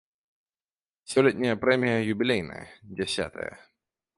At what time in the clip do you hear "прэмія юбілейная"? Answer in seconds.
1.65-2.65